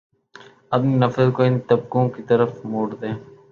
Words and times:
اپنی 0.71 0.93
نفرت 0.97 1.29
کو 1.35 1.43
ان 1.43 1.59
طبقوں 1.69 2.07
کی 2.09 2.21
طرف 2.29 2.65
موڑ 2.65 2.87
دیں 3.01 3.13